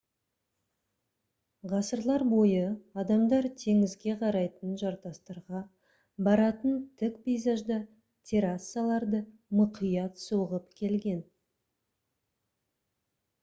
ғасырлар 1.73 2.23
бойы 2.29 2.61
адамдар 3.01 3.47
теңізге 3.63 4.15
қарайтын 4.21 4.71
жартастарға 4.83 5.61
баратын 6.29 6.81
тік 7.03 7.21
пейзажда 7.27 7.79
террасаларды 8.31 9.23
мұқият 9.61 10.19
соғып 10.25 10.75
келген 10.83 11.23